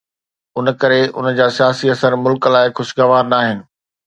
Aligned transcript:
ان 0.57 0.65
ڪري 0.81 1.01
ان 1.17 1.25
جا 1.39 1.47
سياسي 1.57 1.85
اثر 1.95 2.11
ملڪ 2.23 2.43
لاءِ 2.57 2.65
خوشگوار 2.79 3.25
ناهن. 3.35 3.59